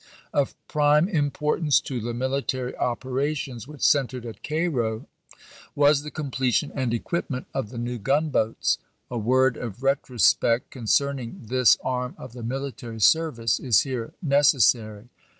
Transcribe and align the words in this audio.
Of 0.33 0.55
prime 0.67 1.07
importance 1.07 1.79
to 1.81 2.01
the 2.01 2.15
military 2.15 2.75
opera 2.75 3.35
tions 3.35 3.67
which 3.67 3.83
centered 3.83 4.25
at 4.25 4.41
Cairo 4.41 5.05
was 5.75 6.01
the 6.01 6.09
completion 6.09 6.71
and 6.73 6.91
equipment 6.91 7.45
of 7.53 7.69
the 7.69 7.77
new 7.77 7.99
gunboats. 7.99 8.79
A 9.11 9.19
word 9.19 9.57
of 9.57 9.83
retrospect 9.83 10.71
concerning 10.71 11.39
this 11.43 11.77
arm 11.83 12.15
of 12.17 12.33
the 12.33 12.41
military 12.41 12.99
ser 12.99 13.29
vice 13.29 13.59
is 13.59 13.81
here 13.81 14.11
necessary. 14.23 15.07